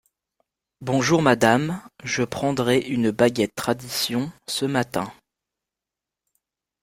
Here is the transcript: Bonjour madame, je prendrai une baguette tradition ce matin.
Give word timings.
Bonjour 0.81 1.21
madame, 1.21 1.79
je 2.03 2.23
prendrai 2.23 2.79
une 2.79 3.11
baguette 3.11 3.53
tradition 3.53 4.31
ce 4.47 4.65
matin. 4.65 5.13